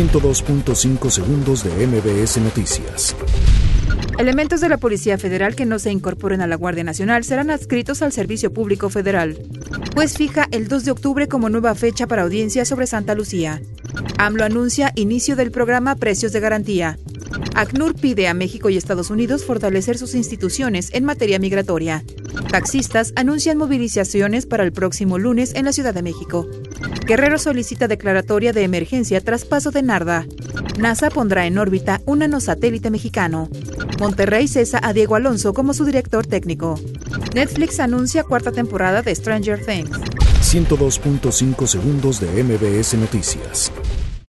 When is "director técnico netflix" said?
35.84-37.78